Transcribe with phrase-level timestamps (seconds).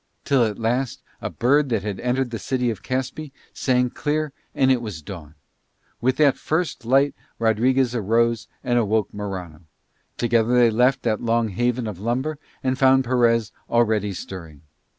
[0.25, 4.71] Till at last a bird that had entered the city of Caspe sang clear and
[4.71, 5.35] it was dawn.
[6.01, 9.61] With that first light Rodriguez arose and awoke Morano.
[10.17, 14.63] Together they left that long haven of lumber and found Perez already stirring.